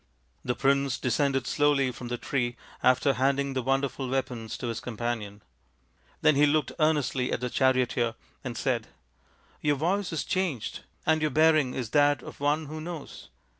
[0.43, 5.43] The prince descended slowly from the tree after handing the wonderful weapons to his companion.
[6.23, 8.87] Then he looked earnestly at the charioteer and said,"
[9.61, 13.29] Your voice is changed, and your bearing is that of one who knows.